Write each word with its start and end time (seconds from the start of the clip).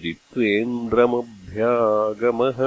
जित्वेन्द्रमभ्यागमः 0.00 2.58